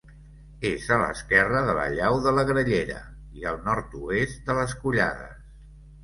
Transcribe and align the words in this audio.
És 0.67 0.85
a 0.93 0.95
l'esquerra 0.99 1.59
de 1.67 1.75
la 1.79 1.83
llau 1.95 2.15
de 2.27 2.33
la 2.37 2.45
Grallera 2.51 2.97
i 3.41 3.45
al 3.51 3.59
nord-oest 3.67 4.41
de 4.49 4.55
les 4.61 4.73
Collades. 4.85 5.45